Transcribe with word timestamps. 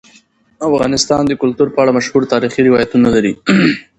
افغانستان 0.69 1.21
د 1.27 1.33
کلتور 1.41 1.67
په 1.73 1.79
اړه 1.83 1.95
مشهور 1.97 2.21
تاریخی 2.33 2.61
روایتونه 2.67 3.07
لري. 3.15 3.33